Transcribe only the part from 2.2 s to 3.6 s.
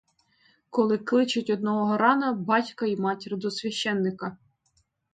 батька й матір до